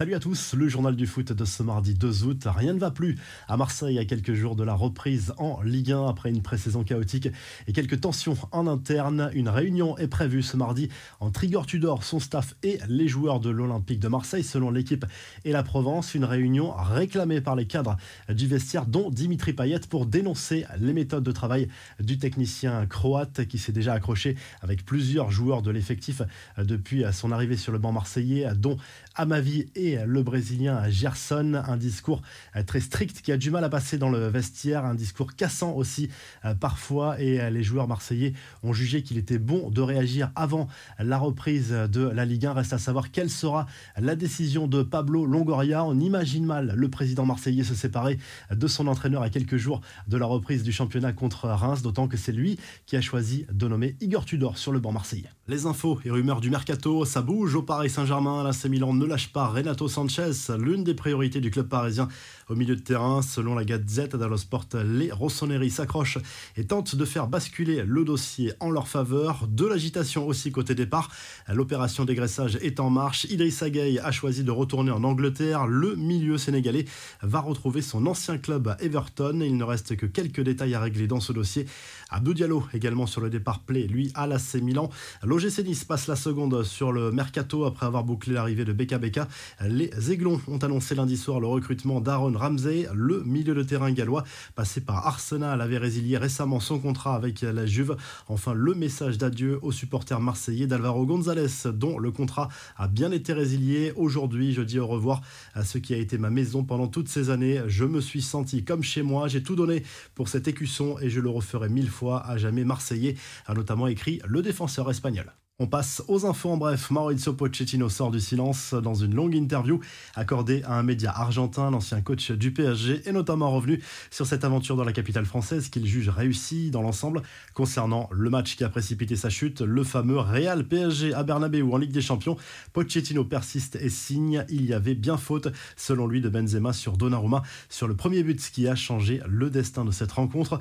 [0.00, 2.44] Salut à tous, le journal du foot de ce mardi 2 août.
[2.46, 6.06] Rien ne va plus à Marseille à quelques jours de la reprise en Ligue 1
[6.06, 7.26] après une pré-saison chaotique
[7.66, 9.28] et quelques tensions en interne.
[9.34, 10.88] Une réunion est prévue ce mardi
[11.18, 15.04] entre Igor Tudor, son staff et les joueurs de l'Olympique de Marseille selon l'équipe
[15.44, 16.14] et la Provence.
[16.14, 17.96] Une réunion réclamée par les cadres
[18.28, 21.66] du vestiaire dont Dimitri Payet pour dénoncer les méthodes de travail
[21.98, 26.22] du technicien croate qui s'est déjà accroché avec plusieurs joueurs de l'effectif
[26.56, 28.76] depuis son arrivée sur le banc marseillais dont
[29.16, 31.62] Amavi et le Brésilien Gerson.
[31.66, 32.22] Un discours
[32.56, 35.72] euh, très strict qui a du mal à passer dans le vestiaire, un discours cassant
[35.72, 36.08] aussi
[36.44, 37.20] euh, parfois.
[37.20, 38.32] Et euh, les joueurs marseillais
[38.62, 42.52] ont jugé qu'il était bon de réagir avant la reprise de la Ligue 1.
[42.52, 45.84] Reste à savoir quelle sera la décision de Pablo Longoria.
[45.84, 48.18] On imagine mal le président marseillais se séparer
[48.50, 52.16] de son entraîneur à quelques jours de la reprise du championnat contre Reims, d'autant que
[52.16, 55.30] c'est lui qui a choisi de nommer Igor Tudor sur le banc marseillais.
[55.46, 58.42] Les infos et rumeurs du mercato, ça bouge au Paris Saint-Germain.
[58.42, 62.08] L'AC Milan ne lâche pas Renato Sanchez, l'une des priorités du club parisien
[62.48, 63.22] au milieu de terrain.
[63.22, 66.18] Selon la Gazette dello Sport, les Rossoneri s'accrochent
[66.56, 69.46] et tentent de faire basculer le dossier en leur faveur.
[69.46, 71.10] De l'agitation aussi côté départ.
[71.48, 73.24] L'opération dégraissage est en marche.
[73.26, 75.66] Idrissa Gueye a choisi de retourner en Angleterre.
[75.66, 76.86] Le milieu sénégalais
[77.22, 79.40] va retrouver son ancien club à Everton.
[79.42, 81.66] Il ne reste que quelques détails à régler dans ce dossier.
[82.10, 84.88] Abdou Diallo également sur le départ play, lui à l'AC Milan.
[85.22, 89.28] L'OGC Nice passe la seconde sur le mercato après avoir bouclé l'arrivée de Beka Beka.
[89.68, 94.24] Les Aiglons ont annoncé lundi soir le recrutement d'Aaron Ramsey, le milieu de terrain gallois,
[94.54, 97.94] passé par Arsenal, avait résilié récemment son contrat avec la Juve.
[98.28, 103.34] Enfin, le message d'adieu aux supporters marseillais d'Alvaro González, dont le contrat a bien été
[103.34, 103.92] résilié.
[103.94, 105.20] Aujourd'hui, je dis au revoir
[105.52, 107.60] à ce qui a été ma maison pendant toutes ces années.
[107.66, 109.82] Je me suis senti comme chez moi, j'ai tout donné
[110.14, 114.22] pour cet écusson et je le referai mille fois à jamais marseillais, a notamment écrit
[114.26, 115.30] le défenseur espagnol.
[115.60, 116.88] On passe aux infos en bref.
[116.92, 119.80] Maurizio Pochettino sort du silence dans une longue interview
[120.14, 121.72] accordée à un média argentin.
[121.72, 125.84] L'ancien coach du PSG est notamment revenu sur cette aventure dans la capitale française qu'il
[125.84, 127.22] juge réussie dans l'ensemble.
[127.54, 131.76] Concernant le match qui a précipité sa chute, le fameux Real PSG à Bernabeu en
[131.76, 132.36] Ligue des Champions,
[132.72, 134.44] Pochettino persiste et signe.
[134.50, 138.40] Il y avait bien faute, selon lui, de Benzema sur Donnarumma sur le premier but
[138.52, 140.60] qui a changé le destin de cette rencontre.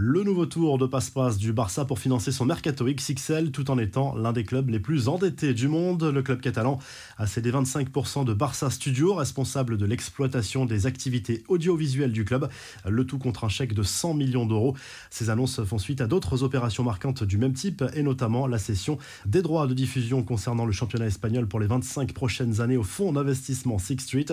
[0.00, 4.14] Le nouveau tour de passe-passe du Barça pour financer son mercato XXL tout en étant
[4.14, 6.04] l'un des clubs les plus endettés du monde.
[6.04, 6.78] Le club catalan
[7.16, 12.48] a cédé 25% de Barça Studio, responsable de l'exploitation des activités audiovisuelles du club,
[12.88, 14.76] le tout contre un chèque de 100 millions d'euros.
[15.10, 18.98] Ces annonces font suite à d'autres opérations marquantes du même type et notamment la cession
[19.26, 23.12] des droits de diffusion concernant le championnat espagnol pour les 25 prochaines années au fonds
[23.12, 24.26] d'investissement Six Street.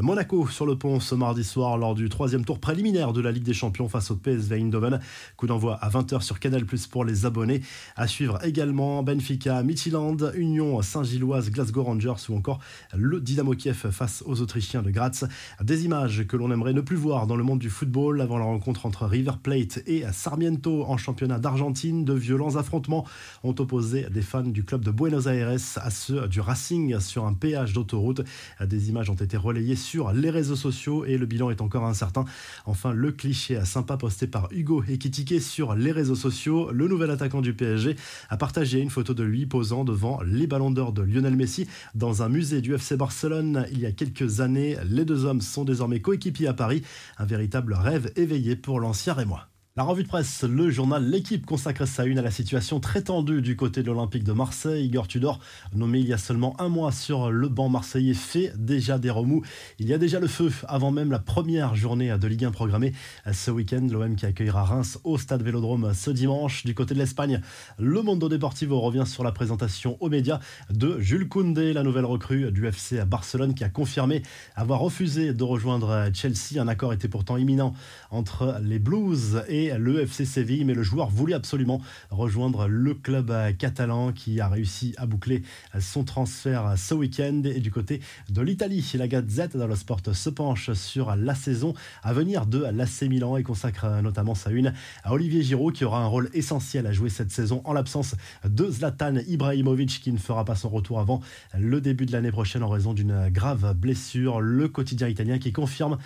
[0.00, 3.44] Monaco sur le pont ce mardi soir lors du troisième tour préliminaire de la Ligue
[3.44, 4.98] des Champions face au PSV Eindhoven.
[5.36, 7.62] Coup d'envoi à 20h sur Canal Plus pour les abonnés.
[7.96, 12.60] À suivre également Benfica, Midtjylland, Union Saint-Gilloise, Glasgow Rangers ou encore
[12.94, 15.24] le Dynamo Kiev face aux Autrichiens de Graz.
[15.62, 18.44] Des images que l'on aimerait ne plus voir dans le monde du football avant la
[18.44, 22.04] rencontre entre River Plate et Sarmiento en championnat d'Argentine.
[22.04, 23.06] De violents affrontements
[23.42, 27.34] ont opposé des fans du club de Buenos Aires à ceux du Racing sur un
[27.34, 28.22] péage d'autoroute.
[28.64, 32.24] Des images ont été relayées sur les réseaux sociaux et le bilan est encore incertain.
[32.66, 36.70] Enfin, le cliché sympa posté par Hugo et qui sur les réseaux sociaux.
[36.72, 37.96] Le nouvel attaquant du PSG
[38.28, 42.22] a partagé une photo de lui posant devant les ballons d'or de Lionel Messi dans
[42.22, 44.76] un musée du FC Barcelone il y a quelques années.
[44.84, 46.82] Les deux hommes sont désormais coéquipiers à Paris.
[47.18, 49.51] Un véritable rêve éveillé pour l'ancien Rémois.
[49.74, 53.40] La revue de presse, le journal L'équipe consacre sa une à la situation très tendue
[53.40, 54.84] du côté de l'Olympique de Marseille.
[54.84, 55.40] Igor Tudor,
[55.74, 59.40] nommé il y a seulement un mois sur le banc marseillais, fait déjà des remous.
[59.78, 62.92] Il y a déjà le feu avant même la première journée de Ligue 1 programmée
[63.32, 63.86] ce week-end.
[63.90, 66.66] L'OM qui accueillera Reims au stade Vélodrome ce dimanche.
[66.66, 67.40] Du côté de l'Espagne,
[67.78, 72.52] le Mondo Deportivo revient sur la présentation aux médias de Jules Koundé, la nouvelle recrue
[72.52, 74.22] du FC à Barcelone qui a confirmé
[74.54, 76.60] avoir refusé de rejoindre Chelsea.
[76.60, 77.72] Un accord était pourtant imminent
[78.10, 81.80] entre les Blues et le FC Séville, mais le joueur voulait absolument
[82.10, 85.42] rejoindre le club euh, catalan qui a réussi à boucler
[85.74, 87.42] euh, son transfert ce week-end.
[87.44, 88.00] Et du côté
[88.30, 93.02] de l'Italie, la Gazette dello Sport se penche sur la saison à venir de l'AC
[93.02, 94.72] Milan et consacre euh, notamment sa une
[95.04, 98.70] à Olivier Giroud qui aura un rôle essentiel à jouer cette saison en l'absence de
[98.70, 101.20] Zlatan Ibrahimovic qui ne fera pas son retour avant
[101.56, 104.40] le début de l'année prochaine en raison d'une grave blessure.
[104.40, 105.98] Le quotidien italien qui confirme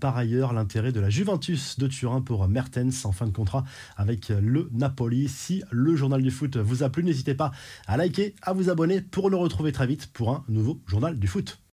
[0.00, 3.64] par ailleurs l'intérêt de la Juventus de Turin pour Mertens en fin de contrat
[3.96, 5.28] avec le Napoli.
[5.28, 7.52] Si le journal du foot vous a plu, n'hésitez pas
[7.86, 11.26] à liker, à vous abonner pour nous retrouver très vite pour un nouveau journal du
[11.26, 11.58] foot.